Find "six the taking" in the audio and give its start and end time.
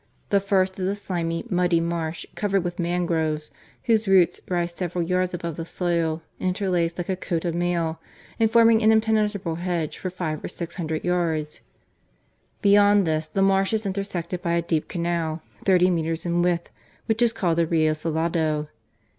10.47-10.85